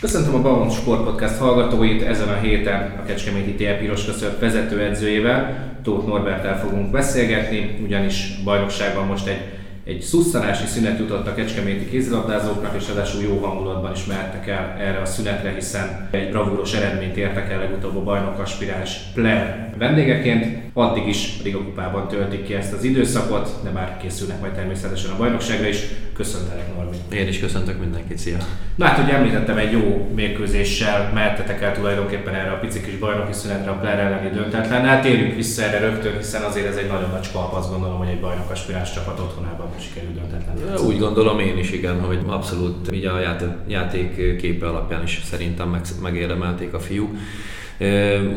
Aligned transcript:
Köszöntöm 0.00 0.34
a 0.34 0.42
Bamont 0.42 0.72
Sport 0.72 1.04
Podcast 1.04 1.38
hallgatóit, 1.38 2.02
ezen 2.02 2.28
a 2.28 2.36
héten 2.36 2.98
a 3.02 3.04
Kecskeméti 3.04 3.54
TL 3.54 3.78
Piros 3.78 4.04
Köszönt 4.04 4.38
vezetőedzőjével, 4.38 5.72
Tóth 5.82 6.06
Norbertel 6.06 6.60
fogunk 6.60 6.90
beszélgetni, 6.90 7.78
ugyanis 7.84 8.40
bajnokságban 8.44 9.06
most 9.06 9.26
egy 9.26 9.40
egy 9.88 10.00
szusszanási 10.00 10.66
szünet 10.66 10.98
jutott 10.98 11.26
a 11.26 11.34
kecskeméti 11.34 11.88
kézilabdázóknak, 11.88 12.76
és 12.76 12.88
ráadásul 12.88 13.22
jó 13.22 13.38
hangulatban 13.38 13.92
is 13.92 14.04
mehettek 14.04 14.48
el 14.48 14.76
erre 14.78 15.00
a 15.00 15.04
szünetre, 15.04 15.52
hiszen 15.54 16.08
egy 16.10 16.30
bravúros 16.30 16.74
eredményt 16.74 17.16
értek 17.16 17.50
el 17.50 17.58
legutóbb 17.58 17.96
a 17.96 18.02
bajnok 18.02 18.38
aspiráns 18.38 18.96
Player 19.14 19.74
vendégeként. 19.78 20.70
Addig 20.72 21.06
is 21.06 21.36
a 21.40 21.42
Liga 21.44 21.64
kupában 21.64 22.08
töltik 22.08 22.44
ki 22.44 22.54
ezt 22.54 22.72
az 22.72 22.84
időszakot, 22.84 23.60
de 23.62 23.70
már 23.70 23.98
készülnek 24.00 24.40
majd 24.40 24.52
természetesen 24.52 25.10
a 25.10 25.16
bajnokságra 25.16 25.68
is. 25.68 25.78
Köszöntelek 26.18 26.76
Norbi. 26.76 26.96
Én 27.16 27.28
is 27.28 27.40
köszöntök 27.40 27.80
mindenkit, 27.80 28.18
szia! 28.18 28.36
Na 28.74 28.84
hát, 28.84 28.98
hogy 28.98 29.10
említettem, 29.10 29.56
egy 29.56 29.72
jó 29.72 30.10
mérkőzéssel 30.14 31.10
mehettetek 31.14 31.62
el 31.62 31.74
tulajdonképpen 31.74 32.34
erre 32.34 32.50
a 32.50 32.58
pici 32.58 32.80
kis 32.80 32.98
bajnoki 32.98 33.32
szünetre 33.32 33.70
a 33.70 33.74
Player 33.74 33.98
elleni 33.98 34.30
döntetlen. 34.30 34.84
Hát 34.84 35.02
térjünk 35.02 35.34
vissza 35.34 35.62
erre 35.62 35.78
rögtön, 35.78 36.16
hiszen 36.16 36.42
azért 36.42 36.66
ez 36.66 36.76
egy 36.76 36.88
nagyon 36.88 37.10
nagy 37.10 37.32
kalap, 37.32 37.52
azt 37.52 37.70
gondolom, 37.70 37.98
hogy 37.98 38.08
egy 38.08 38.20
bajnok 38.20 38.50
aspiráns 38.50 38.92
csapat 38.92 39.18
otthonában 39.18 39.66
sikerül 39.80 40.10
döntetlen. 40.12 40.86
Úgy 40.86 40.98
gondolom 40.98 41.38
én 41.38 41.58
is 41.58 41.70
igen, 41.70 42.00
hogy 42.00 42.18
abszolút 42.26 42.92
így 42.92 43.04
a 43.04 43.20
játék, 43.20 43.48
játék 43.66 44.36
képe 44.36 44.66
alapján 44.66 45.02
is 45.02 45.20
szerintem 45.24 45.68
meg, 45.68 45.80
megérdemelték 46.02 46.72
a 46.72 46.80
fiúk. 46.80 47.16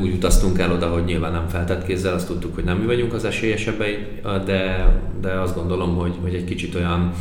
Úgy 0.01 0.13
utaztunk 0.13 0.59
el 0.59 0.71
oda, 0.71 0.87
hogy 0.87 1.03
nyilván 1.03 1.31
nem 1.31 1.47
feltett 1.47 1.85
kézzel, 1.85 2.13
azt 2.13 2.27
tudtuk, 2.27 2.55
hogy 2.55 2.63
nem 2.63 2.77
mi 2.77 2.85
vagyunk 2.85 3.13
az 3.13 3.25
esélyesebbei, 3.25 3.97
de, 4.45 4.87
de 5.21 5.31
azt 5.31 5.55
gondolom, 5.55 5.95
hogy, 5.95 6.13
hogy 6.21 6.33
egy 6.33 6.45
kicsit 6.45 6.75
olyan 6.75 7.13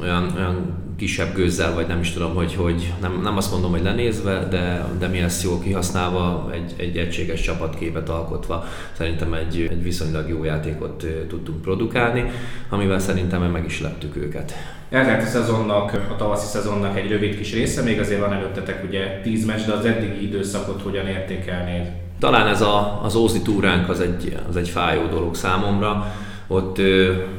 olyan, 0.00 0.32
olyan 0.36 0.86
kisebb 0.98 1.34
gőzzel, 1.34 1.74
vagy 1.74 1.86
nem 1.86 2.00
is 2.00 2.12
tudom, 2.12 2.34
hogy, 2.34 2.54
hogy 2.54 2.92
nem, 3.00 3.20
nem 3.22 3.36
azt 3.36 3.50
mondom, 3.52 3.70
hogy 3.70 3.82
lenézve, 3.82 4.46
de, 4.50 4.84
de 4.98 5.06
mi 5.06 5.18
ezt 5.18 5.42
jól 5.42 5.60
kihasználva, 5.60 6.50
egy, 6.52 6.74
egy 6.76 6.96
egységes 6.96 7.40
csapatképet 7.40 8.08
alkotva 8.08 8.64
szerintem 8.92 9.32
egy, 9.34 9.68
egy 9.70 9.82
viszonylag 9.82 10.28
jó 10.28 10.44
játékot 10.44 11.06
tudtunk 11.28 11.62
produkálni, 11.62 12.30
amivel 12.68 12.98
szerintem 12.98 13.42
meg 13.42 13.64
is 13.64 13.80
lettük 13.80 14.16
őket. 14.16 14.52
Eltelt 14.90 15.22
a 15.22 15.26
szezonnak, 15.26 15.92
a 16.10 16.16
tavaszi 16.16 16.46
szezonnak 16.46 16.98
egy 16.98 17.10
rövid 17.10 17.36
kis 17.36 17.52
része, 17.52 17.82
még 17.82 18.00
azért 18.00 18.20
van 18.20 18.32
előttetek 18.32 18.84
ugye 18.88 19.20
10 19.22 19.46
meccs, 19.46 19.66
de 19.66 19.72
az 19.72 19.84
eddigi 19.84 20.26
időszakot 20.26 20.82
hogyan 20.82 21.06
értékelnéd? 21.06 21.86
Talán 22.18 22.46
ez 22.46 22.60
a, 22.60 23.00
az 23.02 23.14
Ózdi 23.14 23.42
túránk 23.42 23.88
az 23.88 24.00
egy, 24.00 24.36
az 24.48 24.56
egy 24.56 24.68
fájó 24.68 25.06
dolog 25.06 25.34
számomra 25.34 26.12
ott, 26.48 26.80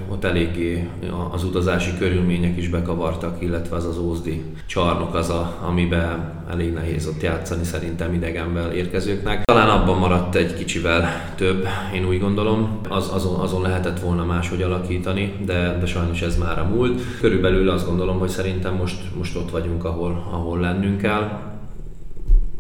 ott 0.10 0.24
eléggé 0.24 0.88
az 1.32 1.44
utazási 1.44 1.98
körülmények 1.98 2.58
is 2.58 2.70
bekavartak, 2.70 3.42
illetve 3.42 3.76
az 3.76 3.86
az 3.86 3.98
ózdi 3.98 4.44
csarnok 4.66 5.16
az, 5.16 5.30
a, 5.30 5.58
amiben 5.68 6.44
elég 6.50 6.74
nehéz 6.74 7.08
ott 7.08 7.22
játszani 7.22 7.64
szerintem 7.64 8.14
idegenből 8.14 8.72
érkezőknek. 8.72 9.44
Talán 9.44 9.70
abban 9.70 9.98
maradt 9.98 10.36
egy 10.36 10.54
kicsivel 10.54 11.34
több, 11.36 11.68
én 11.94 12.08
úgy 12.08 12.20
gondolom, 12.20 12.80
az, 12.90 13.10
azon, 13.14 13.40
azon 13.40 13.62
lehetett 13.62 14.00
volna 14.00 14.26
máshogy 14.26 14.62
alakítani, 14.62 15.34
de, 15.46 15.78
de 15.80 15.86
sajnos 15.86 16.22
ez 16.22 16.38
már 16.38 16.60
a 16.60 16.68
múlt. 16.74 17.02
Körülbelül 17.20 17.70
azt 17.70 17.88
gondolom, 17.88 18.20
hogy 18.20 18.30
szerintem 18.30 18.76
most, 18.76 19.02
most 19.18 19.36
ott 19.36 19.52
vagyunk, 19.52 19.86
ahol, 19.86 20.28
ahol 20.32 20.60
lennünk 20.60 20.98
kell 20.98 21.50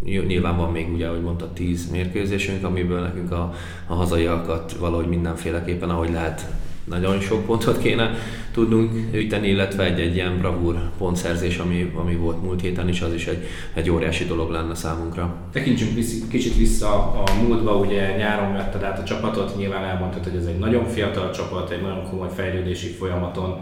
Nyilván 0.03 0.57
van 0.57 0.71
még 0.71 0.93
ugye, 0.93 1.07
ahogy 1.07 1.21
mondta, 1.21 1.53
10 1.53 1.91
mérkőzésünk, 1.91 2.63
amiből 2.63 3.01
nekünk 3.01 3.31
a, 3.31 3.53
a 3.87 3.93
hazaiakat 3.93 4.75
valahogy 4.79 5.07
mindenféleképpen, 5.07 5.89
ahogy 5.89 6.11
lehet, 6.11 6.47
nagyon 6.89 7.19
sok 7.19 7.45
pontot 7.45 7.77
kéne 7.77 8.11
tudnunk 8.51 8.91
üteni, 9.13 9.47
illetve 9.47 9.83
egy-egy 9.83 10.15
ilyen 10.15 10.37
bravúr 10.37 10.75
pontszerzés, 10.97 11.57
ami, 11.57 11.91
ami 11.95 12.15
volt 12.15 12.43
múlt 12.43 12.61
héten 12.61 12.89
is, 12.89 13.01
az 13.01 13.13
is 13.13 13.27
egy, 13.27 13.45
egy 13.73 13.89
óriási 13.89 14.25
dolog 14.25 14.51
lenne 14.51 14.75
számunkra. 14.75 15.35
Tekintsünk 15.51 15.93
vissz, 15.93 16.27
kicsit 16.29 16.55
vissza 16.57 17.13
a 17.13 17.23
múltba, 17.43 17.75
ugye 17.75 18.15
nyáron 18.17 18.53
vetted 18.53 18.83
át 18.83 18.99
a 18.99 19.03
csapatot, 19.03 19.57
nyilván 19.57 19.83
elmondtad, 19.83 20.23
hogy 20.23 20.35
ez 20.35 20.45
egy 20.45 20.57
nagyon 20.57 20.85
fiatal 20.85 21.31
csapat, 21.31 21.69
egy 21.69 21.81
nagyon 21.81 22.09
komoly 22.09 22.29
fejlődési 22.35 22.87
folyamaton 22.87 23.59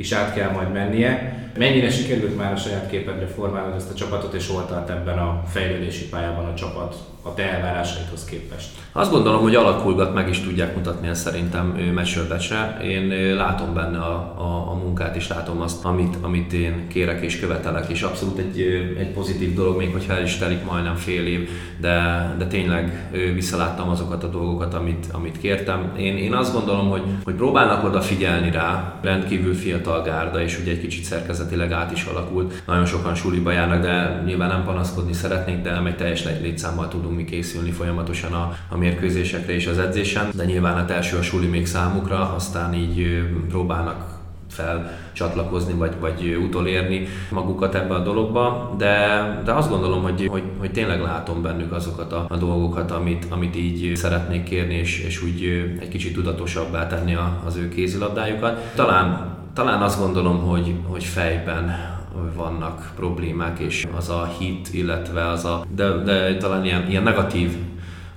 is 0.00 0.12
át 0.12 0.34
kell 0.34 0.50
majd 0.50 0.72
mennie. 0.72 1.38
Mennyire 1.58 1.90
sikerült 1.90 2.36
már 2.36 2.52
a 2.52 2.56
saját 2.56 2.90
képedre 2.90 3.26
formálnod 3.26 3.76
ezt 3.76 3.90
a 3.90 3.94
csapatot, 3.94 4.34
és 4.34 4.48
hol 4.48 4.66
tart 4.66 4.90
ebben 4.90 5.18
a 5.18 5.42
fejlődési 5.46 6.08
pályában 6.08 6.44
a 6.44 6.54
csapat 6.54 6.96
a 7.22 7.34
te 7.34 7.42
elvárásaidhoz 7.42 8.24
képest? 8.24 8.68
Azt 8.92 9.10
gondolom, 9.10 9.40
hogy 9.42 9.54
alakulgat 9.54 10.14
meg 10.14 10.28
is 10.28 10.40
tudják 10.40 10.76
mutatni 10.76 11.08
ezt 11.08 11.22
szerintem 11.22 11.66
meccsről 11.94 12.38
Én 12.82 13.34
látom 13.34 13.74
benne 13.74 13.98
a, 13.98 14.34
a, 14.36 14.70
a, 14.70 14.74
munkát, 14.74 15.16
és 15.16 15.28
látom 15.28 15.60
azt, 15.60 15.84
amit, 15.84 16.16
amit 16.20 16.52
én 16.52 16.88
kérek 16.88 17.22
és 17.24 17.40
követelek, 17.40 17.88
és 17.88 18.02
abszolút 18.02 18.38
egy, 18.38 18.60
egy 18.98 19.12
pozitív 19.12 19.54
dolog, 19.54 19.76
még 19.76 19.92
hogyha 19.92 20.12
el 20.12 20.22
is 20.22 20.36
telik 20.36 20.64
majdnem 20.64 20.94
fél 20.94 21.26
év, 21.26 21.48
de, 21.80 22.28
de 22.38 22.46
tényleg 22.46 23.10
visszaláttam 23.34 23.88
azokat 23.88 24.24
a 24.24 24.28
dolgokat, 24.28 24.74
amit, 24.74 25.06
amit 25.12 25.38
kértem. 25.38 25.92
Én, 25.96 26.16
én 26.16 26.34
azt 26.34 26.52
gondolom, 26.52 26.90
hogy, 26.90 27.02
hogy 27.24 27.34
próbálnak 27.34 27.84
odafigyelni 27.84 28.50
rá, 28.50 28.98
rendkívül 29.02 29.54
fiatal 29.54 30.02
gárda, 30.02 30.42
és 30.42 30.58
ugye 30.58 30.70
egy 30.70 30.80
kicsit 30.80 31.04
szerkezetileg 31.04 31.72
át 31.72 31.92
is 31.92 32.04
alakult. 32.04 32.62
Nagyon 32.66 32.86
sokan 32.86 33.14
suliba 33.14 33.50
járnak, 33.50 33.82
de 33.82 34.22
nyilván 34.26 34.48
nem 34.48 34.64
panaszkodni 34.64 35.12
szeretnék, 35.12 35.62
de 35.62 35.72
nem 35.72 35.86
egy 35.86 35.96
teljes 35.96 36.24
létszámmal 36.24 36.88
tudunk 36.88 37.09
mi 37.14 37.24
készülni 37.24 37.70
folyamatosan 37.70 38.32
a, 38.32 38.56
a 38.68 38.76
mérkőzésekre 38.76 39.52
és 39.52 39.66
az 39.66 39.78
edzésen, 39.78 40.28
de 40.34 40.44
nyilván 40.44 40.76
a 40.76 40.92
első 40.92 41.16
a 41.16 41.22
suli 41.22 41.46
még 41.46 41.66
számukra, 41.66 42.34
aztán 42.34 42.74
így 42.74 43.24
próbálnak 43.48 44.18
fel 44.48 44.98
csatlakozni, 45.12 45.72
vagy, 45.72 45.92
vagy 46.00 46.38
utolérni 46.42 47.06
magukat 47.30 47.74
ebbe 47.74 47.94
a 47.94 48.02
dologba, 48.02 48.74
de, 48.78 49.42
de 49.44 49.52
azt 49.52 49.70
gondolom, 49.70 50.02
hogy, 50.02 50.26
hogy, 50.26 50.42
hogy 50.58 50.70
tényleg 50.72 51.00
látom 51.00 51.42
bennük 51.42 51.72
azokat 51.72 52.12
a, 52.12 52.26
a 52.28 52.36
dolgokat, 52.36 52.90
amit, 52.90 53.26
amit 53.28 53.56
így 53.56 53.96
szeretnék 53.96 54.42
kérni, 54.42 54.74
és, 54.74 55.04
és 55.04 55.22
úgy 55.22 55.44
egy 55.80 55.88
kicsit 55.88 56.14
tudatosabbá 56.14 56.86
tenni 56.86 57.14
a, 57.14 57.42
az 57.46 57.56
ő 57.56 57.68
kézilabdájukat. 57.68 58.72
Talán, 58.74 59.36
talán 59.54 59.82
azt 59.82 60.00
gondolom, 60.00 60.38
hogy, 60.38 60.74
hogy 60.88 61.04
fejben 61.04 61.98
vannak 62.34 62.92
problémák, 62.96 63.58
és 63.58 63.86
az 63.96 64.08
a 64.08 64.34
hit, 64.38 64.68
illetve 64.72 65.28
az 65.28 65.44
a, 65.44 65.64
de, 65.74 65.88
de 66.02 66.36
talán 66.36 66.64
ilyen, 66.64 66.88
ilyen 66.88 67.02
negatív 67.02 67.56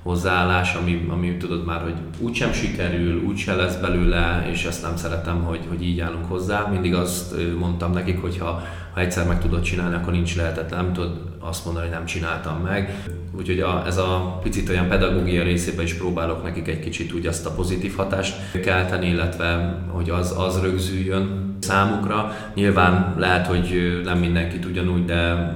hozzáállás, 0.04 0.76
ami, 0.76 1.06
ami 1.10 1.38
tudod 1.38 1.66
már, 1.66 1.82
hogy 1.82 1.94
úgysem 2.20 2.52
sikerül, 2.52 3.24
úgyse 3.24 3.56
lesz 3.56 3.76
belőle, 3.76 4.48
és 4.52 4.66
ezt 4.66 4.82
nem 4.82 4.96
szeretem, 4.96 5.44
hogy, 5.44 5.60
hogy 5.70 5.84
így 5.84 6.00
állunk 6.00 6.26
hozzá. 6.26 6.68
Mindig 6.72 6.94
azt 6.94 7.36
mondtam 7.60 7.92
nekik, 7.92 8.22
hogy 8.22 8.38
ha, 8.38 8.62
ha 8.94 9.00
egyszer 9.00 9.28
meg 9.28 9.42
tudod 9.42 9.62
csinálni, 9.62 9.96
akkor 9.96 10.14
nincs 10.14 10.36
lehetetlen, 10.36 10.84
nem 10.84 10.94
tudod 10.94 11.22
azt 11.40 11.66
mondani, 11.66 11.86
hogy 11.86 11.96
nem 11.96 12.06
csináltam 12.06 12.62
meg. 12.62 13.04
Úgyhogy 13.38 13.60
a, 13.60 13.84
ez 13.86 13.98
a 13.98 14.40
picit 14.44 14.70
olyan 14.70 14.88
pedagógia 14.88 15.44
részében 15.44 15.86
is 15.86 15.94
próbálok 15.94 16.44
nekik 16.44 16.68
egy 16.68 16.80
kicsit 16.80 17.14
úgy 17.14 17.26
azt 17.26 17.46
a 17.46 17.52
pozitív 17.52 17.96
hatást 17.96 18.60
kelteni, 18.62 19.08
illetve 19.08 19.80
hogy 19.88 20.10
az, 20.10 20.36
az 20.38 20.62
rögzüljön 20.62 21.56
számukra. 21.60 22.36
Nyilván 22.54 23.16
lehet, 23.18 23.48
hogy 23.48 24.02
nem 24.04 24.18
mindenkit 24.18 24.66
ugyanúgy, 24.66 25.06
de, 25.06 25.56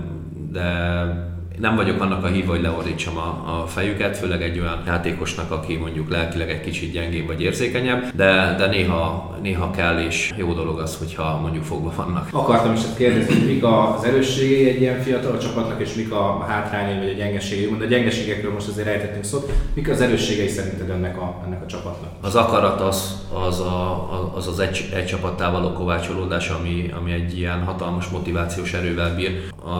de 0.51 1.26
nem 1.59 1.75
vagyok 1.75 2.01
annak 2.01 2.23
a 2.23 2.27
híva, 2.27 2.51
hogy 2.51 2.61
leordítsam 2.61 3.17
a, 3.17 3.61
a 3.61 3.67
fejüket, 3.67 4.17
főleg 4.17 4.41
egy 4.41 4.59
olyan 4.59 4.83
játékosnak, 4.85 5.51
aki 5.51 5.75
mondjuk 5.75 6.09
lelkileg 6.09 6.49
egy 6.49 6.61
kicsit 6.61 6.91
gyengébb 6.91 7.27
vagy 7.27 7.41
érzékenyebb, 7.41 8.15
de, 8.15 8.55
de 8.57 8.67
néha, 8.67 9.35
néha 9.41 9.71
kell, 9.71 9.99
és 9.99 10.33
jó 10.35 10.53
dolog 10.53 10.79
az, 10.79 10.97
hogyha 10.97 11.39
mondjuk 11.41 11.63
fogva 11.63 11.93
vannak. 11.95 12.27
Akartam 12.31 12.73
is 12.73 12.79
kérdezni, 12.97 13.33
hogy 13.33 13.47
mik 13.47 13.63
az 13.63 14.03
erősségei 14.03 14.69
egy 14.69 14.81
ilyen 14.81 15.01
fiatal 15.01 15.37
csapatnak, 15.37 15.81
és 15.81 15.93
mik 15.93 16.11
a 16.11 16.45
hátrányai 16.47 16.97
vagy 16.97 17.09
a 17.09 17.13
gyengeségei. 17.13 17.75
De 17.77 17.85
a 17.85 17.87
gyengeségekről 17.87 18.53
most 18.53 18.67
azért 18.67 18.87
ejtettünk 18.87 19.23
szót. 19.23 19.51
Mik 19.73 19.89
az 19.89 20.01
erősségei 20.01 20.47
szerinted 20.47 20.89
ennek 20.89 21.17
a, 21.17 21.41
ennek 21.45 21.63
a 21.63 21.65
csapatnak? 21.65 22.09
Az 22.21 22.35
akarat 22.35 22.81
az 22.81 23.25
az 23.45 23.59
a, 23.59 24.09
az, 24.35 24.47
az 24.47 24.59
egy, 24.59 24.89
egy 24.93 25.05
csapattá 25.05 25.51
való 25.51 25.71
kovácsolódás, 25.71 26.49
ami, 26.49 26.91
ami 26.99 27.11
egy 27.11 27.37
ilyen 27.37 27.63
hatalmas 27.63 28.07
motivációs 28.07 28.73
erővel 28.73 29.15
bír, 29.15 29.31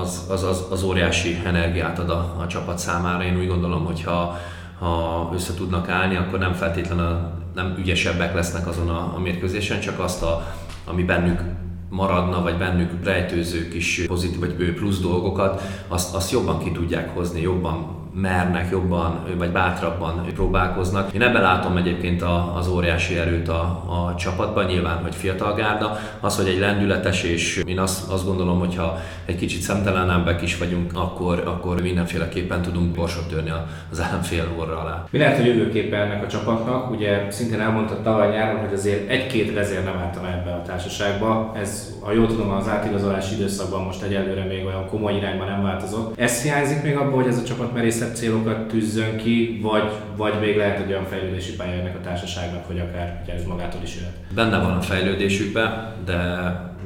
az, 0.02 0.26
az, 0.30 0.44
az, 0.44 0.66
az 0.70 0.84
óriási 0.84 1.42
energia 1.46 1.67
energiát 1.68 2.00
ad 2.00 2.10
a, 2.10 2.36
a 2.40 2.48
csapat 2.48 2.78
számára. 2.78 3.24
Én 3.24 3.38
úgy 3.38 3.48
gondolom, 3.48 3.86
hogy 3.86 4.04
ha, 4.04 4.38
ha 4.80 5.32
össze 5.34 5.54
tudnak 5.54 5.90
állni, 5.90 6.16
akkor 6.16 6.40
nem 6.40 6.54
feltétlenül 6.54 7.20
nem 7.56 7.76
ügyesebbek 7.78 8.34
lesznek 8.34 8.68
azon 8.68 8.90
a, 8.90 9.14
a 9.16 9.20
mérkőzésen, 9.20 9.80
csak 9.80 10.00
azt, 10.00 10.24
a, 10.24 10.54
ami 10.86 11.04
bennük 11.04 11.42
maradna, 11.90 12.42
vagy 12.42 12.58
bennük 12.58 13.04
rejtőző 13.04 13.68
kis 13.68 14.04
pozitív 14.08 14.40
vagy 14.40 14.74
plusz 14.74 15.00
dolgokat, 15.00 15.62
azt, 15.88 16.16
azt 16.16 16.32
jobban 16.32 16.60
ki 16.60 16.72
tudják 16.72 17.16
hozni, 17.16 17.42
jobban 17.42 17.96
mernek 18.22 18.70
jobban, 18.72 19.24
vagy 19.38 19.50
bátrabban 19.50 20.26
próbálkoznak. 20.34 21.14
Én 21.14 21.22
ebben 21.22 21.42
látom 21.42 21.78
egyébként 21.78 22.24
az 22.56 22.68
óriási 22.68 23.18
erőt 23.18 23.50
a, 23.50 23.62
a 23.88 24.16
csapatban, 24.16 24.66
nyilván, 24.66 25.02
hogy 25.02 25.16
fiatal 25.16 25.54
gárda, 25.54 26.00
az, 26.20 26.38
hogy 26.38 26.48
egy 26.48 26.60
lendületes, 26.60 27.24
és 27.24 27.62
én 27.66 27.80
azt, 27.80 28.12
azt 28.12 28.26
gondolom, 28.26 28.60
hogy 28.60 28.76
ha 28.76 29.00
egy 29.26 29.36
kicsit 29.36 29.62
szemtelenebbek 29.62 30.42
is 30.42 30.58
vagyunk, 30.58 30.92
akkor, 30.96 31.44
akkor 31.46 31.82
mindenféleképpen 31.82 32.62
tudunk 32.62 32.96
borsot 32.96 33.28
törni 33.28 33.52
az 33.92 34.00
ellenfél 34.00 34.48
orra 34.58 34.80
alá. 34.80 35.04
Mi 35.10 35.18
lehet 35.18 35.40
a 35.40 35.44
jövőképpen 35.44 36.02
ennek 36.02 36.24
a 36.24 36.28
csapatnak? 36.28 36.92
Ugye 36.92 37.28
szintén 37.30 37.60
elmondta 37.60 38.02
tavaly 38.02 38.30
nyáron, 38.30 38.60
hogy 38.60 38.74
azért 38.74 39.10
egy-két 39.10 39.54
vezér 39.54 39.84
nem 39.84 39.98
álltam 39.98 40.26
ebbe 40.26 40.52
a 40.52 40.62
társaságba. 40.62 41.52
Ez, 41.56 41.94
ha 42.02 42.12
jól 42.12 42.28
tudom, 42.28 42.52
az 42.52 42.68
átigazolási 42.68 43.36
időszakban 43.36 43.84
most 43.84 44.04
egyelőre 44.04 44.44
még 44.44 44.66
olyan 44.66 44.88
komoly 44.90 45.14
irányban 45.14 45.48
nem 45.48 45.64
változott. 45.64 46.20
Ez 46.20 46.42
hiányzik 46.42 46.84
még 46.84 46.96
abban, 46.96 47.14
hogy 47.14 47.28
ez 47.28 47.38
a 47.38 47.44
csapat 47.44 47.74
merészebb 48.08 48.16
célokat 48.16 48.68
tűzzön 48.68 49.18
ki, 49.18 49.60
vagy, 49.62 49.92
vagy 50.16 50.34
még 50.40 50.58
lehet 50.58 50.80
egy 50.80 50.92
olyan 50.92 51.06
fejlődési 51.06 51.56
pálya 51.56 51.74
ennek 51.74 51.96
a 51.96 52.02
társaságnak, 52.02 52.66
hogy 52.66 52.80
akár 52.80 53.22
hogy 53.26 53.34
ez 53.34 53.46
magától 53.46 53.82
is 53.84 53.96
jöhet? 53.96 54.14
Benne 54.36 54.60
van 54.60 54.78
a 54.78 54.82
fejlődésükben, 54.82 55.94
de, 56.06 56.16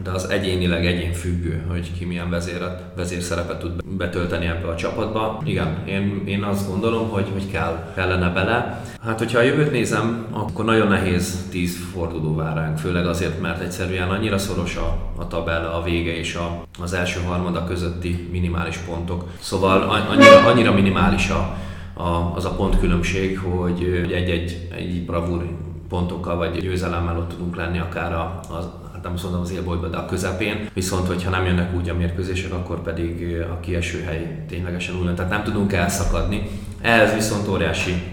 de 0.03 0.11
az 0.11 0.29
egyénileg 0.29 0.85
egyén 0.85 1.13
függő, 1.13 1.63
hogy 1.69 1.91
ki 1.97 2.05
milyen 2.05 2.29
vezéret, 2.29 2.83
vezérszerepet 2.95 3.59
tud 3.59 3.83
betölteni 3.83 4.45
ebbe 4.45 4.67
a 4.67 4.75
csapatba. 4.75 5.41
Igen, 5.43 5.83
én, 5.87 6.21
én 6.25 6.43
azt 6.43 6.69
gondolom, 6.69 7.09
hogy, 7.09 7.27
hogy 7.33 7.51
kell, 7.51 7.91
kellene 7.95 8.29
bele. 8.29 8.83
Hát, 9.01 9.19
hogyha 9.19 9.39
a 9.39 9.41
jövőt 9.41 9.71
nézem, 9.71 10.25
akkor 10.31 10.65
nagyon 10.65 10.87
nehéz 10.87 11.47
tíz 11.49 11.77
forduló 11.93 12.35
vár 12.35 12.55
ránk, 12.55 12.77
főleg 12.77 13.05
azért, 13.05 13.41
mert 13.41 13.61
egyszerűen 13.61 14.09
annyira 14.09 14.37
szoros 14.37 14.75
a, 14.75 14.97
a 15.17 15.27
tabella, 15.27 15.75
a 15.75 15.83
vége 15.83 16.17
és 16.17 16.35
a, 16.35 16.63
az 16.81 16.93
első 16.93 17.19
harmada 17.19 17.63
közötti 17.63 18.27
minimális 18.31 18.77
pontok. 18.77 19.29
Szóval 19.39 19.81
annyira, 20.09 20.45
annyira 20.45 20.73
minimális 20.73 21.29
a, 21.29 21.57
a, 21.93 22.31
az 22.35 22.45
a 22.45 22.55
pontkülönbség, 22.55 23.39
hogy 23.39 24.07
egy-egy 24.11 24.67
egy 24.75 25.05
bravúr 25.05 25.45
pontokkal 25.89 26.37
vagy 26.37 26.57
győzelemmel 26.57 27.17
ott 27.17 27.29
tudunk 27.29 27.55
lenni 27.55 27.79
akár 27.79 28.13
a, 28.13 28.39
az, 28.49 28.67
hát 29.03 29.13
nem 29.13 29.23
mondom 29.23 29.41
az 29.41 29.51
élbolyba, 29.51 29.87
de 29.87 29.97
a 29.97 30.05
közepén. 30.05 30.69
Viszont, 30.73 31.07
hogyha 31.07 31.29
nem 31.29 31.45
jönnek 31.45 31.75
úgy 31.75 31.89
a 31.89 31.93
mérkőzések, 31.93 32.53
akkor 32.53 32.81
pedig 32.81 33.41
a 33.41 33.59
kieső 33.59 34.01
hely 34.01 34.45
ténylegesen 34.47 34.95
úgy 34.95 35.15
Tehát 35.15 35.31
nem 35.31 35.43
tudunk 35.43 35.73
elszakadni. 35.73 36.49
Ehhez 36.81 37.13
viszont 37.13 37.47
óriási 37.47 38.03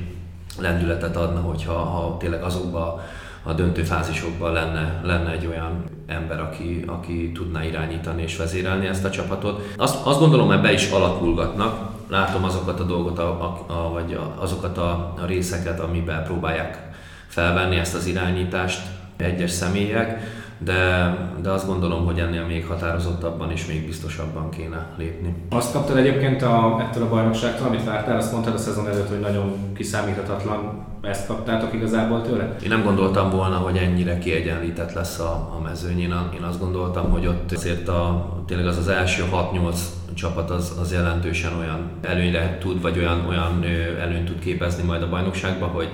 lendületet 0.61 1.17
adna, 1.17 1.41
hogyha 1.41 1.73
ha 1.73 2.17
tényleg 2.17 2.43
azokba 2.43 3.05
a 3.43 3.53
döntő 3.53 3.83
fázisokban 3.83 4.53
lenne, 4.53 5.01
lenne 5.05 5.31
egy 5.31 5.47
olyan 5.47 5.85
ember, 6.07 6.41
aki, 6.41 6.85
aki 6.87 7.33
tudná 7.33 7.65
irányítani 7.65 8.23
és 8.23 8.37
vezérelni 8.37 8.87
ezt 8.87 9.05
a 9.05 9.11
csapatot. 9.11 9.75
Azt, 9.77 10.07
azt 10.07 10.19
gondolom, 10.19 10.51
ebbe 10.51 10.73
is 10.73 10.91
alakulgatnak. 10.91 11.91
Látom 12.09 12.45
azokat 12.45 12.81
a 12.81 12.85
dolgot, 12.85 13.19
a, 13.19 13.29
a, 13.29 13.73
a, 13.73 13.91
vagy 13.93 14.13
a, 14.13 14.43
azokat 14.43 14.79
a, 14.79 15.15
a 15.23 15.27
részeket, 15.27 15.81
amiben 15.81 16.25
próbálják 16.25 16.89
felvenni 17.27 17.77
ezt 17.77 17.95
az 17.95 18.07
irányítást 18.07 18.81
egyes 19.17 19.51
személyek, 19.51 20.21
de, 20.59 21.15
de 21.43 21.51
azt 21.51 21.67
gondolom, 21.67 22.05
hogy 22.05 22.19
ennél 22.19 22.47
még 22.47 22.67
határozottabban 22.67 23.51
és 23.51 23.67
még 23.67 23.87
biztosabban 23.87 24.51
kéne 24.51 24.87
lépni. 24.97 25.35
Azt 25.51 25.73
kaptad 25.73 25.97
egyébként 25.97 26.43
a, 26.43 26.77
ettől 26.81 27.03
a 27.03 27.09
bajnokságtól, 27.09 27.67
amit 27.67 27.85
vártál, 27.85 28.17
azt 28.17 28.33
mondtad 28.33 28.55
a 28.55 28.59
szezon 28.59 28.89
előtt, 28.89 29.09
hogy 29.09 29.21
nagyon 29.21 29.75
kiszámíthatatlan, 29.75 30.87
ezt 31.03 31.27
kaptátok 31.27 31.75
igazából 31.75 32.23
tőle? 32.23 32.57
Én 32.63 32.69
nem 32.69 32.85
gondoltam 32.85 33.31
volna, 33.31 33.57
hogy 33.57 33.77
ennyire 33.77 34.19
kiegyenlített 34.19 34.93
lesz 34.93 35.19
a, 35.19 35.55
a 35.59 35.61
mezőny. 35.63 36.01
Én, 36.01 36.15
én 36.35 36.43
azt 36.43 36.61
gondoltam, 36.61 37.11
hogy 37.11 37.27
ott 37.27 37.53
azért 37.53 37.89
a, 37.89 38.29
tényleg 38.47 38.67
az 38.67 38.77
az 38.77 38.89
első 38.89 39.25
6-8 39.33 39.77
csapat 40.15 40.51
az, 40.51 40.77
az 40.81 40.93
jelentősen 40.93 41.53
olyan 41.59 41.91
előnyre 42.03 42.59
tud, 42.61 42.83
vagy 42.83 42.99
olyan, 42.99 43.27
olyan 43.29 43.65
előnyt 44.01 44.27
tud 44.27 44.39
képezni 44.39 44.83
majd 44.83 45.03
a 45.03 45.09
bajnokságba, 45.09 45.67
hogy, 45.67 45.89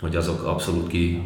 hogy 0.00 0.16
azok 0.16 0.42
abszolút 0.42 0.86
ki 0.86 1.22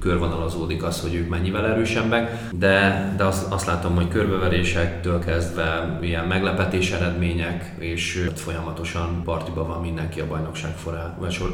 körvonalazódik 0.00 0.82
az, 0.82 1.00
hogy 1.00 1.14
ők 1.14 1.28
mennyivel 1.28 1.66
erősebbek, 1.66 2.48
de, 2.52 3.14
de 3.16 3.24
azt, 3.24 3.52
azt 3.52 3.66
látom, 3.66 3.94
hogy 3.94 4.08
körbeverésektől 4.08 5.18
kezdve 5.18 5.98
ilyen 6.02 6.26
meglepetés 6.26 6.90
eredmények, 6.90 7.74
és 7.78 8.30
folyamatosan 8.34 9.22
partiba 9.24 9.66
van 9.66 9.80
mindenki 9.80 10.20
a 10.20 10.26
bajnokság 10.26 10.74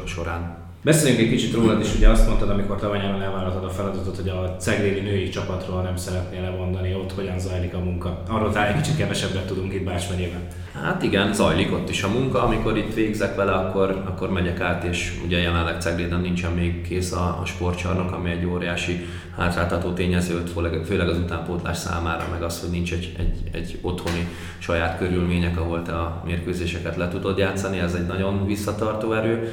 során. 0.05 0.66
Beszéljünk 0.81 1.21
egy 1.21 1.29
kicsit 1.29 1.53
rólad 1.53 1.79
is, 1.79 1.95
ugye 1.95 2.09
azt 2.09 2.27
mondtad, 2.27 2.49
amikor 2.49 2.79
tavalyáron 2.79 3.21
elvállaltad 3.21 3.63
a 3.63 3.69
feladatot, 3.69 4.15
hogy 4.15 4.29
a 4.29 4.55
ceglévi 4.59 4.99
női 4.99 5.29
csapatról 5.29 5.81
nem 5.81 5.95
szeretnél 5.95 6.41
lemondani, 6.41 6.93
ott 6.93 7.13
hogyan 7.13 7.39
zajlik 7.39 7.73
a 7.73 7.79
munka. 7.79 8.23
Arról 8.29 8.51
talán 8.51 8.67
egy 8.67 8.81
kicsit 8.81 8.97
kevesebbet 8.97 9.47
tudunk 9.47 9.73
itt 9.73 9.83
Bács 9.83 10.09
megyében. 10.09 10.47
Hát 10.83 11.03
igen, 11.03 11.33
zajlik 11.33 11.71
ott 11.73 11.89
is 11.89 12.03
a 12.03 12.09
munka, 12.09 12.43
amikor 12.43 12.77
itt 12.77 12.93
végzek 12.93 13.35
vele, 13.35 13.51
akkor, 13.51 14.03
akkor 14.05 14.31
megyek 14.31 14.59
át, 14.59 14.83
és 14.83 15.21
ugye 15.25 15.37
jelenleg 15.37 15.81
Cegléden 15.81 16.19
nincsen 16.19 16.51
még 16.51 16.81
kész 16.81 17.11
a, 17.11 17.39
a 17.41 17.45
sportcsarnok, 17.45 18.11
ami 18.11 18.29
egy 18.29 18.45
óriási 18.45 19.05
hátráltató 19.37 19.93
tényező, 19.93 20.43
főleg, 20.53 20.83
főleg 20.85 21.09
az 21.09 21.17
utánpótlás 21.17 21.77
számára, 21.77 22.27
meg 22.31 22.43
az, 22.43 22.59
hogy 22.59 22.69
nincs 22.69 22.93
egy, 22.93 23.15
egy, 23.17 23.49
egy 23.51 23.77
otthoni 23.81 24.27
saját 24.57 24.97
körülmények, 24.97 25.59
ahol 25.59 25.81
te 25.81 25.91
a 25.91 26.21
mérkőzéseket 26.25 26.95
le 26.95 27.07
tudod 27.07 27.37
játszani, 27.37 27.79
ez 27.79 27.93
egy 27.93 28.05
nagyon 28.05 28.45
visszatartó 28.45 29.13
erő 29.13 29.51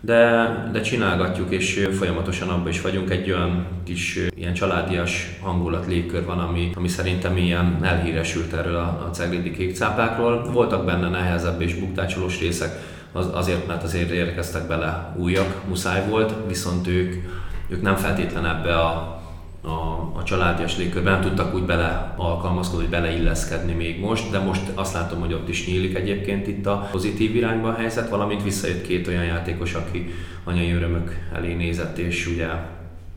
de, 0.00 0.48
de 0.72 0.80
csinálgatjuk, 0.80 1.50
és 1.50 1.88
folyamatosan 1.98 2.48
abban 2.48 2.68
is 2.68 2.80
vagyunk. 2.80 3.10
Egy 3.10 3.30
olyan 3.30 3.66
kis 3.84 4.18
ilyen 4.34 4.54
családias 4.54 5.38
hangulat, 5.42 5.86
légkör 5.86 6.24
van, 6.24 6.38
ami, 6.38 6.70
ami 6.74 6.88
szerintem 6.88 7.36
ilyen 7.36 7.78
elhíresült 7.82 8.52
erről 8.52 8.76
a, 8.76 9.06
a 9.08 9.10
ceglédi 9.12 9.50
kékcápákról. 9.50 10.50
Voltak 10.52 10.84
benne 10.84 11.08
nehezebb 11.08 11.60
és 11.60 11.74
buktácsolós 11.74 12.40
részek, 12.40 12.96
az, 13.12 13.30
azért, 13.32 13.66
mert 13.66 13.82
azért 13.82 14.10
érkeztek 14.10 14.66
bele 14.66 15.14
újak, 15.16 15.62
muszáj 15.68 16.08
volt, 16.08 16.34
viszont 16.46 16.86
ők, 16.86 17.14
ők 17.68 17.82
nem 17.82 17.96
feltétlen 17.96 18.46
ebbe 18.46 18.78
a 18.78 19.17
a, 19.60 19.68
a 20.18 20.22
családias 20.24 20.76
légkörben 20.76 21.12
nem 21.12 21.22
tudtak 21.22 21.54
úgy 21.54 21.62
bele 21.62 22.14
alkalmazkodni, 22.16 22.82
hogy 22.82 22.94
beleilleszkedni 22.94 23.72
még 23.72 24.00
most, 24.00 24.30
de 24.30 24.38
most 24.38 24.62
azt 24.74 24.94
látom, 24.94 25.20
hogy 25.20 25.32
ott 25.32 25.48
is 25.48 25.66
nyílik 25.66 25.96
egyébként 25.96 26.46
itt 26.46 26.66
a 26.66 26.88
pozitív 26.90 27.36
irányba 27.36 27.68
a 27.68 27.74
helyzet, 27.74 28.08
valamint 28.08 28.42
visszajött 28.42 28.86
két 28.86 29.08
olyan 29.08 29.24
játékos, 29.24 29.74
aki 29.74 30.14
anyai 30.44 30.72
örömök 30.72 31.28
elé 31.34 31.54
nézett, 31.54 31.98
és 31.98 32.26
ugye 32.26 32.46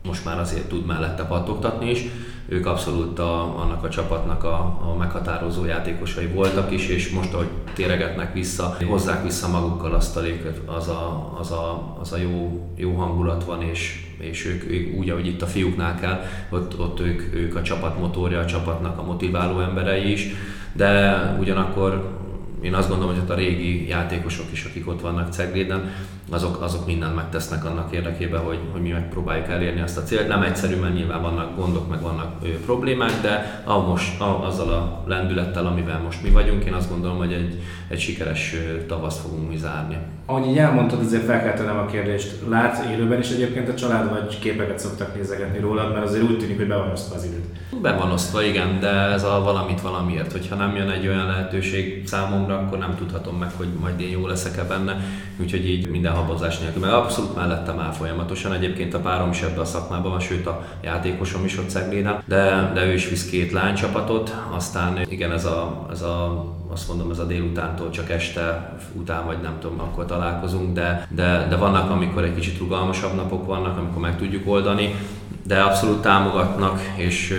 most 0.03 0.25
már 0.25 0.39
azért 0.39 0.67
tud 0.67 0.85
mellette 0.85 1.23
pattogtatni 1.23 1.89
is. 1.89 2.05
Ők 2.47 2.65
abszolút 2.65 3.19
a, 3.19 3.59
annak 3.59 3.83
a 3.83 3.89
csapatnak 3.89 4.43
a, 4.43 4.57
a 4.89 4.95
meghatározó 4.97 5.65
játékosai 5.65 6.25
voltak 6.25 6.71
is, 6.71 6.87
és 6.87 7.09
most, 7.09 7.33
ahogy 7.33 7.47
téregetnek 7.73 8.33
vissza, 8.33 8.77
hozzák 8.85 9.23
vissza 9.23 9.47
magukkal 9.47 9.93
azt 9.93 10.17
a 10.17 10.19
légkört, 10.19 10.69
az 10.69 10.87
a, 10.87 11.33
az 11.39 11.51
a, 11.51 11.95
az 11.99 12.11
a 12.11 12.17
jó, 12.17 12.67
jó 12.75 12.93
hangulat 12.93 13.43
van, 13.43 13.61
és, 13.61 14.05
és 14.17 14.45
ők, 14.45 14.63
ők, 14.71 14.95
úgy, 14.95 15.09
ahogy 15.09 15.27
itt 15.27 15.41
a 15.41 15.47
fiúknál 15.47 15.99
kell, 15.99 16.21
ott, 16.49 16.79
ott 16.79 16.99
ők, 16.99 17.35
ők 17.35 17.55
a 17.55 17.61
csapat 17.61 17.99
motorja, 17.99 18.39
a 18.39 18.45
csapatnak 18.45 18.97
a 18.97 19.03
motiváló 19.03 19.59
emberei 19.59 20.11
is, 20.11 20.27
de 20.73 21.15
ugyanakkor 21.39 22.19
én 22.61 22.73
azt 22.73 22.89
gondolom, 22.89 23.13
hogy 23.13 23.23
ott 23.23 23.29
a 23.29 23.35
régi 23.35 23.87
játékosok 23.87 24.45
is, 24.51 24.65
akik 24.65 24.87
ott 24.87 25.01
vannak 25.01 25.33
Cegléden, 25.33 25.89
azok, 26.31 26.61
azok 26.61 26.85
mindent 26.85 27.15
megtesznek 27.15 27.65
annak 27.65 27.91
érdekében, 27.93 28.41
hogy, 28.41 28.59
hogy 28.71 28.81
mi 28.81 28.89
megpróbáljuk 28.89 29.47
elérni 29.47 29.81
azt 29.81 29.97
a 29.97 30.03
célt. 30.03 30.27
Nem 30.27 30.41
egyszerű, 30.41 30.75
mert 30.75 30.93
nyilván 30.93 31.21
vannak 31.21 31.55
gondok, 31.55 31.89
meg 31.89 32.01
vannak 32.01 32.31
ő, 32.43 32.59
problémák, 32.65 33.21
de 33.21 33.63
a 33.65 33.79
most, 33.79 34.21
a, 34.21 34.45
azzal 34.45 34.69
a 34.69 35.03
lendülettel, 35.07 35.65
amivel 35.65 35.99
most 35.99 36.23
mi 36.23 36.29
vagyunk, 36.29 36.63
én 36.63 36.73
azt 36.73 36.89
gondolom, 36.89 37.17
hogy 37.17 37.33
egy, 37.33 37.61
egy 37.87 37.99
sikeres 37.99 38.55
tavaszt 38.87 39.19
fogunk 39.19 39.49
mi 39.49 39.57
zárni. 39.57 39.97
Ahogy 40.25 40.47
így 40.47 40.57
elmondtad, 40.57 40.99
azért 40.99 41.25
fel 41.25 41.43
kell 41.43 41.53
tennem 41.53 41.77
a 41.77 41.85
kérdést. 41.85 42.35
Látsz 42.49 42.89
élőben 42.91 43.19
is 43.19 43.29
egyébként 43.29 43.69
a 43.69 43.73
család, 43.73 44.09
vagy 44.09 44.39
képeket 44.39 44.79
szoktak 44.79 45.15
nézegetni 45.15 45.59
rólad, 45.59 45.93
mert 45.93 46.05
azért 46.05 46.23
úgy 46.23 46.37
tűnik, 46.37 46.57
hogy 46.57 46.67
be 46.67 46.75
van 46.75 46.91
osztva 46.91 47.15
az 47.15 47.23
időt. 47.23 47.81
Be 47.81 47.95
van 47.95 48.11
osztva, 48.11 48.43
igen, 48.43 48.79
de 48.79 48.89
ez 48.89 49.23
a 49.23 49.41
valamit 49.43 49.81
valamiért. 49.81 50.31
Hogyha 50.31 50.55
nem 50.55 50.75
jön 50.75 50.89
egy 50.89 51.07
olyan 51.07 51.25
lehetőség 51.25 52.07
számomra, 52.07 52.57
akkor 52.57 52.77
nem 52.77 52.95
tudhatom 52.95 53.37
meg, 53.37 53.49
hogy 53.57 53.67
majd 53.79 53.99
én 53.99 54.09
jó 54.09 54.27
leszek-e 54.27 54.63
benne. 54.63 54.99
Úgyhogy 55.39 55.69
így 55.69 55.87
minden 55.87 56.11
habozás 56.21 56.59
nélkül, 56.59 56.81
mert 56.81 56.93
abszolút 56.93 57.35
mellettem 57.35 57.79
áll 57.79 57.91
folyamatosan. 57.91 58.53
Egyébként 58.53 58.93
a 58.93 58.99
párom 58.99 59.29
is 59.29 59.41
ebbe 59.41 59.61
a 59.61 59.65
szakmában 59.65 60.11
van, 60.11 60.19
sőt 60.19 60.47
a 60.47 60.65
játékosom 60.83 61.45
is 61.45 61.57
ott 61.57 61.69
Cegléden, 61.69 62.21
de, 62.25 62.71
de 62.73 62.85
ő 62.85 62.93
is 62.93 63.09
visz 63.09 63.29
két 63.29 63.51
lánycsapatot, 63.51 64.35
aztán 64.51 64.99
igen, 65.09 65.31
ez 65.31 65.45
a, 65.45 65.87
ez 65.91 66.01
a 66.01 66.45
azt 66.71 66.87
mondom, 66.87 67.11
ez 67.11 67.19
a 67.19 67.25
délutántól 67.25 67.89
csak 67.89 68.09
este 68.09 68.73
után, 68.93 69.25
vagy 69.25 69.37
nem 69.41 69.55
tudom, 69.59 69.79
akkor 69.79 70.05
találkozunk, 70.05 70.73
de, 70.73 71.07
de, 71.09 71.47
de 71.49 71.55
vannak, 71.55 71.89
amikor 71.89 72.23
egy 72.23 72.35
kicsit 72.35 72.59
rugalmasabb 72.59 73.15
napok 73.15 73.45
vannak, 73.45 73.77
amikor 73.77 74.01
meg 74.01 74.17
tudjuk 74.17 74.47
oldani, 74.47 74.95
de 75.43 75.61
abszolút 75.61 76.01
támogatnak, 76.01 76.79
és 76.95 77.33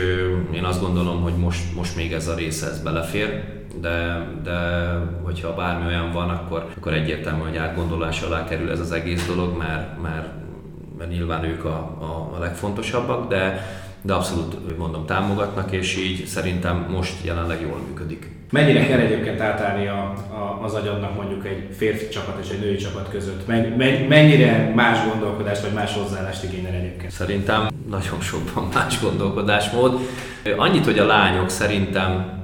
én 0.55 0.65
azt 0.65 0.81
gondolom, 0.81 1.23
hogy 1.23 1.37
most, 1.37 1.75
most 1.75 1.97
még 1.97 2.13
ez 2.13 2.29
a 2.29 2.35
része 2.35 2.67
ez 2.67 2.83
belefér, 2.83 3.43
de, 3.81 4.27
de 4.43 4.89
hogyha 5.23 5.55
bármi 5.55 5.87
olyan 5.87 6.13
van, 6.13 6.31
akkor, 6.31 6.67
akkor 6.77 6.93
egyértelmű, 6.93 7.43
hogy 7.43 7.57
átgondolás 7.57 8.23
alá 8.23 8.45
kerül 8.45 8.71
ez 8.71 8.81
az 8.81 8.93
egész 8.93 9.27
dolog, 9.27 9.57
mert, 9.59 10.03
mert, 10.03 10.29
mert 10.99 11.11
nyilván 11.11 11.45
ők 11.45 11.65
a, 11.65 11.97
a, 12.01 12.37
a 12.37 12.39
legfontosabbak, 12.39 13.29
de, 13.29 13.67
de 14.03 14.13
abszolút 14.13 14.79
mondom 14.79 15.07
támogatnak, 15.07 15.73
és 15.73 15.97
így 15.97 16.27
szerintem 16.27 16.87
most 16.91 17.25
jelenleg 17.25 17.61
jól 17.61 17.79
működik. 17.89 18.31
Mennyire 18.51 18.87
kell 18.87 18.99
egyébként 18.99 19.41
átállni 19.41 19.87
a, 19.87 20.13
a, 20.31 20.65
az 20.65 20.75
agyadnak 20.75 21.17
mondjuk 21.17 21.47
egy 21.47 21.69
férfi 21.77 22.09
csapat 22.09 22.45
és 22.45 22.51
egy 22.51 22.61
női 22.61 22.77
csapat 22.77 23.09
között? 23.11 23.47
Mennyire 24.09 24.73
más 24.75 24.99
gondolkodás 25.09 25.61
vagy 25.61 25.73
más 25.73 25.95
hozzáállást 25.95 26.45
igényel 26.45 26.73
egyébként? 26.73 27.13
Szerintem 27.13 27.69
nagyon 27.89 28.21
sokban 28.21 28.69
más 28.75 29.01
gondolkodásmód. 29.01 29.99
Annyit, 30.57 30.85
hogy 30.85 30.99
a 30.99 31.07
lányok 31.07 31.49
szerintem 31.49 32.41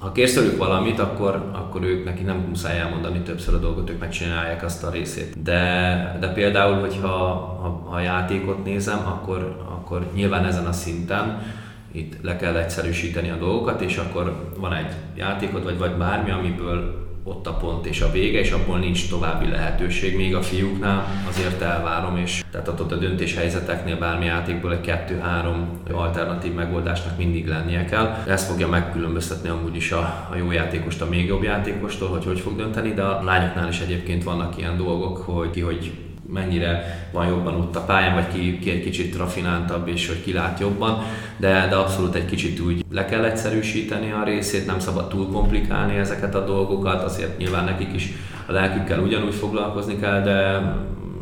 ha 0.00 0.12
kérsz 0.12 0.34
tőlük 0.34 0.56
valamit, 0.56 0.98
akkor, 0.98 1.50
akkor 1.52 1.82
ők 1.82 2.04
neki 2.04 2.22
nem 2.22 2.36
muszáj 2.48 2.78
elmondani 2.78 3.20
többször 3.20 3.54
a 3.54 3.58
dolgot, 3.58 3.90
ők 3.90 4.00
megcsinálják 4.00 4.62
azt 4.62 4.84
a 4.84 4.90
részét. 4.90 5.42
De, 5.42 6.16
de 6.20 6.32
például, 6.32 6.80
hogyha 6.80 7.08
ha, 7.08 7.88
ha 7.90 8.00
játékot 8.00 8.64
nézem, 8.64 8.98
akkor, 8.98 9.64
akkor 9.68 10.10
nyilván 10.14 10.44
ezen 10.44 10.66
a 10.66 10.72
szinten 10.72 11.42
itt 11.92 12.16
le 12.22 12.36
kell 12.36 12.56
egyszerűsíteni 12.56 13.30
a 13.30 13.36
dolgokat, 13.36 13.80
és 13.80 13.96
akkor 13.96 14.52
van 14.58 14.72
egy 14.72 14.92
játékod, 15.16 15.64
vagy, 15.64 15.78
vagy 15.78 15.92
bármi, 15.92 16.30
amiből 16.30 17.08
ott 17.30 17.46
a 17.46 17.52
pont 17.52 17.86
és 17.86 18.00
a 18.00 18.10
vége, 18.10 18.38
és 18.38 18.50
abból 18.50 18.78
nincs 18.78 19.08
további 19.08 19.48
lehetőség, 19.48 20.16
még 20.16 20.34
a 20.34 20.42
fiúknál 20.42 21.06
azért 21.28 21.62
elvárom, 21.62 22.16
és 22.16 22.44
tehát 22.50 22.68
ott 22.68 22.92
a 22.92 22.96
döntéshelyzeteknél 22.96 23.98
bármi 23.98 24.24
játékból 24.24 24.72
egy 24.72 24.80
kettő-három 24.80 25.80
alternatív 25.92 26.54
megoldásnak 26.54 27.16
mindig 27.16 27.46
lennie 27.46 27.84
kell. 27.84 28.22
Ez 28.26 28.46
fogja 28.46 28.68
megkülönböztetni 28.68 29.48
amúgy 29.48 29.76
is 29.76 29.92
a, 29.92 30.28
a 30.30 30.36
jó 30.36 30.50
játékost 30.50 31.00
a 31.00 31.08
még 31.08 31.26
jobb 31.26 31.42
játékostól, 31.42 32.08
hogy 32.08 32.24
hogy 32.24 32.40
fog 32.40 32.56
dönteni, 32.56 32.92
de 32.92 33.02
a 33.02 33.22
lányoknál 33.24 33.68
is 33.68 33.80
egyébként 33.80 34.24
vannak 34.24 34.56
ilyen 34.56 34.76
dolgok, 34.76 35.16
hogy 35.16 35.50
ki 35.50 35.60
hogy 35.60 35.92
mennyire 36.32 37.04
van 37.12 37.26
jobban 37.26 37.54
ott 37.54 37.76
a 37.76 37.84
pályán, 37.84 38.14
vagy 38.14 38.28
ki, 38.32 38.58
ki 38.58 38.70
egy 38.70 38.82
kicsit 38.82 39.16
rafináltabb, 39.16 39.88
és 39.88 40.08
hogy 40.08 40.22
ki 40.22 40.32
lát 40.32 40.60
jobban, 40.60 41.02
de, 41.36 41.66
de 41.68 41.76
abszolút 41.76 42.14
egy 42.14 42.26
kicsit 42.26 42.60
úgy 42.60 42.84
le 42.90 43.04
kell 43.04 43.24
egyszerűsíteni 43.24 44.12
a 44.12 44.24
részét, 44.24 44.66
nem 44.66 44.78
szabad 44.78 45.08
túl 45.08 45.30
komplikálni 45.32 45.96
ezeket 45.96 46.34
a 46.34 46.44
dolgokat, 46.44 47.02
azért 47.02 47.38
nyilván 47.38 47.64
nekik 47.64 47.94
is 47.94 48.12
a 48.46 48.52
lelkükkel 48.52 48.98
ugyanúgy 48.98 49.34
foglalkozni 49.34 49.98
kell, 49.98 50.22
de 50.22 50.62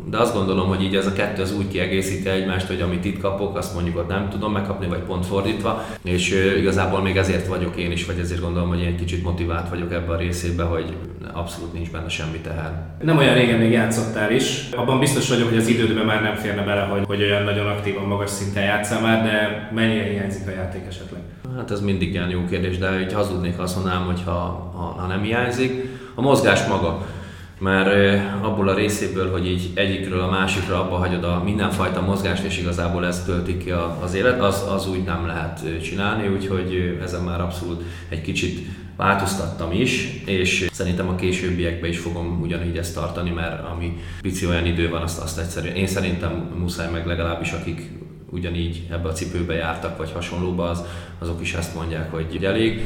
de 0.09 0.17
azt 0.17 0.33
gondolom, 0.33 0.67
hogy 0.67 0.83
így 0.83 0.95
ez 0.95 1.05
a 1.05 1.13
kettő 1.13 1.41
az 1.41 1.55
úgy 1.57 1.67
kiegészíti 1.67 2.29
egymást, 2.29 2.67
hogy 2.67 2.81
amit 2.81 3.05
itt 3.05 3.19
kapok, 3.21 3.57
azt 3.57 3.73
mondjuk 3.73 3.97
ott 3.97 4.07
nem 4.07 4.29
tudom 4.29 4.51
megkapni, 4.51 4.87
vagy 4.87 4.99
pont 4.99 5.25
fordítva, 5.25 5.85
és 6.03 6.53
igazából 6.57 7.01
még 7.01 7.17
ezért 7.17 7.47
vagyok 7.47 7.75
én 7.75 7.91
is, 7.91 8.05
vagy 8.05 8.19
ezért 8.19 8.41
gondolom, 8.41 8.69
hogy 8.69 8.79
én 8.79 8.87
egy 8.87 8.95
kicsit 8.95 9.23
motivált 9.23 9.69
vagyok 9.69 9.93
ebben 9.93 10.15
a 10.15 10.17
részében, 10.17 10.67
hogy 10.67 10.93
abszolút 11.33 11.73
nincs 11.73 11.91
benne 11.91 12.09
semmi 12.09 12.37
teher. 12.37 12.71
Nem 13.01 13.17
olyan 13.17 13.33
régen 13.33 13.59
még 13.59 13.71
játszottál 13.71 14.31
is. 14.31 14.69
Abban 14.75 14.99
biztos 14.99 15.29
vagyok, 15.29 15.49
hogy 15.49 15.57
az 15.57 15.67
idődben 15.67 16.05
már 16.05 16.21
nem 16.21 16.35
férne 16.35 16.63
bele, 16.63 16.81
hogy, 16.81 17.03
hogy 17.05 17.21
olyan 17.21 17.43
nagyon 17.43 17.67
aktívan, 17.67 18.03
magas 18.03 18.29
szinten 18.29 18.63
játszál 18.63 19.01
már, 19.01 19.23
de 19.23 19.69
mennyire 19.75 20.03
hiányzik 20.03 20.47
a 20.47 20.51
játék 20.51 20.81
esetleg? 20.87 21.21
Hát 21.57 21.71
ez 21.71 21.81
mindig 21.81 22.13
ilyen 22.13 22.29
jó 22.29 22.45
kérdés, 22.49 22.77
de 22.77 22.97
hogy 22.97 23.13
hazudnék, 23.13 23.59
azt 23.59 23.75
mondanám, 23.75 24.05
hogy 24.05 24.21
ha, 24.25 24.31
ha, 24.75 24.95
ha 24.97 25.07
nem 25.07 25.21
hiányzik. 25.21 25.97
A 26.15 26.21
mozgás 26.21 26.67
maga 26.67 27.05
mert 27.59 28.21
abból 28.41 28.67
a 28.69 28.73
részéből, 28.73 29.31
hogy 29.31 29.47
így 29.47 29.71
egyikről 29.73 30.21
a 30.21 30.29
másikra 30.29 30.81
abba 30.81 30.95
hagyod 30.95 31.23
a 31.23 31.41
mindenfajta 31.43 32.01
mozgást, 32.01 32.43
és 32.43 32.57
igazából 32.57 33.05
ez 33.05 33.23
tölti 33.23 33.57
ki 33.57 33.71
az 34.01 34.13
élet, 34.13 34.41
az, 34.41 34.65
az 34.69 34.89
úgy 34.89 35.03
nem 35.03 35.25
lehet 35.25 35.81
csinálni, 35.81 36.27
úgyhogy 36.27 36.99
ezen 37.01 37.23
már 37.23 37.41
abszolút 37.41 37.83
egy 38.09 38.21
kicsit 38.21 38.67
változtattam 38.95 39.71
is, 39.71 40.21
és 40.25 40.67
szerintem 40.71 41.07
a 41.07 41.15
későbbiekben 41.15 41.89
is 41.89 41.99
fogom 41.99 42.41
ugyanígy 42.41 42.77
ezt 42.77 42.93
tartani, 42.93 43.29
mert 43.29 43.65
ami 43.65 43.97
pici 44.21 44.47
olyan 44.47 44.65
idő 44.65 44.89
van, 44.89 45.01
azt, 45.01 45.21
azt 45.21 45.39
egyszerűen, 45.39 45.75
én 45.75 45.87
szerintem 45.87 46.51
muszáj 46.59 46.91
meg 46.91 47.05
legalábbis, 47.05 47.51
akik 47.51 47.89
ugyanígy 48.29 48.87
ebbe 48.91 49.07
a 49.07 49.13
cipőbe 49.13 49.53
jártak, 49.53 49.97
vagy 49.97 50.11
hasonlóba, 50.11 50.69
az, 50.69 50.83
azok 51.19 51.41
is 51.41 51.53
ezt 51.53 51.75
mondják, 51.75 52.11
hogy 52.11 52.43
elég 52.43 52.81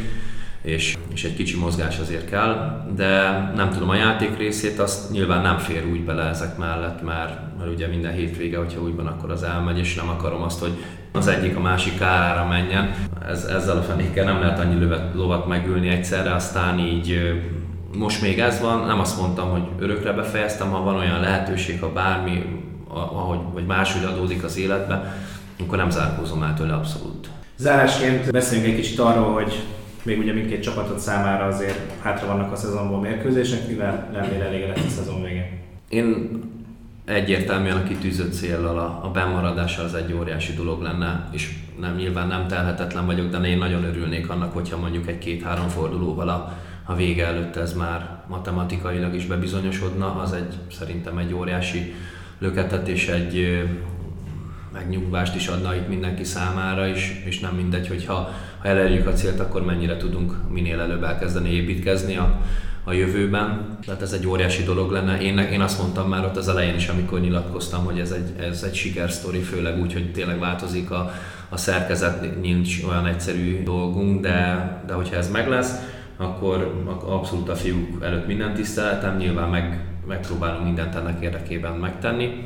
és, 0.63 0.97
és 1.13 1.23
egy 1.23 1.35
kicsi 1.35 1.57
mozgás 1.57 1.99
azért 1.99 2.29
kell, 2.29 2.83
de 2.95 3.21
nem 3.55 3.69
tudom, 3.69 3.89
a 3.89 3.95
játék 3.95 4.37
részét 4.37 4.79
azt 4.79 5.11
nyilván 5.11 5.41
nem 5.41 5.57
fér 5.57 5.85
úgy 5.91 6.05
bele 6.05 6.23
ezek 6.23 6.57
mellett, 6.57 7.01
mert, 7.01 7.57
mert 7.57 7.71
ugye 7.71 7.87
minden 7.87 8.13
hétvége, 8.13 8.57
hogyha 8.57 8.81
úgy 8.81 8.95
van, 8.95 9.07
akkor 9.07 9.31
az 9.31 9.43
elmegy, 9.43 9.77
és 9.77 9.95
nem 9.95 10.09
akarom 10.09 10.41
azt, 10.41 10.59
hogy 10.59 10.83
az 11.11 11.27
egyik 11.27 11.55
a 11.55 11.59
másik 11.59 11.97
kárára 11.97 12.47
menjen. 12.47 12.95
Ez, 13.27 13.43
ezzel 13.43 13.77
a 13.77 13.81
fenékkel 13.81 14.25
nem 14.25 14.39
lehet 14.39 14.59
annyi 14.59 14.79
lövet, 14.79 15.13
lovat 15.13 15.47
megülni 15.47 15.87
egyszerre, 15.87 16.33
aztán 16.33 16.79
így 16.79 17.19
most 17.97 18.21
még 18.21 18.39
ez 18.39 18.61
van, 18.61 18.85
nem 18.85 18.99
azt 18.99 19.19
mondtam, 19.19 19.49
hogy 19.49 19.63
örökre 19.79 20.11
befejeztem, 20.11 20.69
ha 20.69 20.83
van 20.83 20.95
olyan 20.95 21.19
lehetőség, 21.19 21.79
ha 21.79 21.91
bármi, 21.91 22.61
ahogy, 22.93 23.39
vagy 23.53 23.65
máshogy 23.65 24.03
adódik 24.03 24.43
az 24.43 24.57
életbe, 24.57 25.15
akkor 25.59 25.77
nem 25.77 25.89
zárkózom 25.89 26.43
el 26.43 26.53
tőle 26.53 26.73
abszolút. 26.73 27.27
Zárásként 27.57 28.31
beszéljünk 28.31 28.69
egy 28.69 28.75
kicsit 28.75 28.99
arról, 28.99 29.33
hogy 29.33 29.63
még 30.03 30.19
ugye 30.19 30.33
mindkét 30.33 30.63
csapatot 30.63 30.99
számára 30.99 31.45
azért 31.45 32.01
hátra 32.01 32.27
vannak 32.27 32.51
a 32.51 32.55
szezonból 32.55 32.99
mérkőzések, 32.99 33.67
mivel 33.67 34.09
lennél 34.13 34.41
elégedett 34.41 34.77
a 34.77 34.89
szezon 34.89 35.23
végén? 35.23 35.45
Én 35.89 36.39
egyértelműen 37.05 37.77
a 37.77 37.83
kitűzött 37.83 38.33
céllal 38.33 38.79
a, 38.79 38.99
a 39.03 39.11
bemaradása 39.11 39.83
az 39.83 39.93
egy 39.93 40.13
óriási 40.13 40.53
dolog 40.53 40.81
lenne, 40.81 41.29
és 41.31 41.53
nem, 41.79 41.95
nyilván 41.95 42.27
nem 42.27 42.47
telhetetlen 42.47 43.05
vagyok, 43.05 43.29
de 43.29 43.47
én 43.47 43.57
nagyon 43.57 43.83
örülnék 43.83 44.29
annak, 44.29 44.53
hogyha 44.53 44.77
mondjuk 44.77 45.07
egy 45.07 45.17
két-három 45.17 45.67
fordulóval 45.67 46.29
a, 46.29 46.57
a 46.85 46.95
vége 46.95 47.25
előtt 47.25 47.55
ez 47.55 47.73
már 47.73 48.23
matematikailag 48.27 49.15
is 49.15 49.25
bebizonyosodna, 49.25 50.15
az 50.15 50.33
egy 50.33 50.53
szerintem 50.71 51.17
egy 51.17 51.33
óriási 51.33 51.93
löketet 52.37 52.87
és 52.87 53.07
egy 53.07 53.63
megnyugvást 54.73 55.35
is 55.35 55.47
adna 55.47 55.75
itt 55.75 55.87
mindenki 55.87 56.23
számára 56.23 56.87
is, 56.87 57.21
és 57.25 57.39
nem 57.39 57.55
mindegy, 57.55 57.87
hogyha 57.87 58.29
ha 58.63 58.69
elérjük 58.69 59.07
a 59.07 59.13
célt, 59.13 59.39
akkor 59.39 59.65
mennyire 59.65 59.97
tudunk 59.97 60.33
minél 60.49 60.79
előbb 60.79 61.03
elkezdeni 61.03 61.49
építkezni 61.49 62.17
a, 62.17 62.41
a 62.83 62.93
jövőben. 62.93 63.77
Tehát 63.85 64.01
ez 64.01 64.11
egy 64.11 64.27
óriási 64.27 64.63
dolog 64.63 64.91
lenne. 64.91 65.21
Én, 65.21 65.37
én 65.37 65.61
azt 65.61 65.79
mondtam 65.79 66.09
már 66.09 66.25
ott 66.25 66.37
az 66.37 66.47
elején 66.47 66.75
is, 66.75 66.87
amikor 66.87 67.19
nyilatkoztam, 67.19 67.85
hogy 67.85 67.99
ez 67.99 68.11
egy, 68.11 68.43
ez 68.43 68.63
egy 68.63 68.75
sikersztori, 68.75 69.39
főleg 69.39 69.79
úgy, 69.79 69.93
hogy 69.93 70.11
tényleg 70.11 70.39
változik 70.39 70.91
a, 70.91 71.13
a 71.49 71.57
szerkezet, 71.57 72.41
nincs 72.41 72.83
olyan 72.83 73.07
egyszerű 73.07 73.63
dolgunk, 73.63 74.21
de, 74.21 74.69
de 74.87 74.93
hogyha 74.93 75.15
ez 75.15 75.31
meg 75.31 75.47
lesz, 75.47 75.73
akkor, 76.17 76.83
abszolút 77.05 77.49
a 77.49 77.55
fiúk 77.55 78.03
előtt 78.03 78.27
minden 78.27 78.53
tiszteletem, 78.53 79.17
nyilván 79.17 79.49
meg, 79.49 79.85
megpróbálunk 80.07 80.63
mindent 80.63 80.95
ennek 80.95 81.21
érdekében 81.21 81.73
megtenni. 81.73 82.43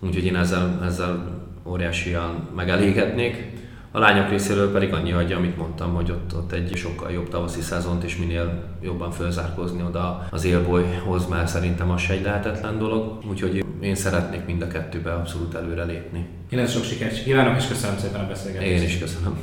Úgyhogy 0.00 0.24
én 0.24 0.36
ezzel, 0.36 0.80
ezzel 0.84 1.40
óriásian 1.64 2.48
megelégednék. 2.56 3.64
A 3.96 3.98
lányok 3.98 4.28
részéről 4.28 4.72
pedig 4.72 4.92
annyi 4.92 5.10
hagyja, 5.10 5.36
amit 5.36 5.56
mondtam, 5.56 5.94
hogy 5.94 6.10
ott, 6.10 6.36
ott 6.36 6.52
egy 6.52 6.76
sokkal 6.76 7.10
jobb 7.10 7.28
tavaszi 7.28 7.60
szezont, 7.60 8.04
és 8.04 8.16
minél 8.16 8.62
jobban 8.82 9.10
fölzárkózni 9.10 9.82
oda 9.82 10.26
az 10.30 10.44
élbolyhoz, 10.44 11.26
mert 11.26 11.48
szerintem 11.48 11.90
az 11.90 12.00
se 12.00 12.12
egy 12.12 12.22
lehetetlen 12.22 12.78
dolog. 12.78 13.18
Úgyhogy 13.30 13.64
én 13.80 13.94
szeretnék 13.94 14.46
mind 14.46 14.62
a 14.62 14.66
kettőbe 14.66 15.12
abszolút 15.12 15.54
előre 15.54 15.84
lépni. 15.84 16.26
Én 16.50 16.58
ez 16.58 16.72
sok 16.72 16.84
sikert 16.84 17.22
kívánok, 17.22 17.56
és 17.56 17.66
köszönöm 17.66 17.98
szépen 17.98 18.20
a 18.20 18.26
beszélgetést. 18.26 18.82
Én 18.82 18.82
is 18.82 18.98
köszönöm. 18.98 19.38